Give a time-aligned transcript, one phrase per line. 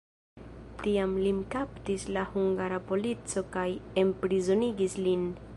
[0.79, 3.69] Tiam lin kaptis la hungara polico kaj
[4.07, 5.33] enprizonigis lin.